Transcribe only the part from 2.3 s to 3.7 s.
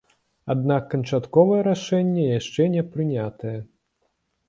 яшчэ не прынятае.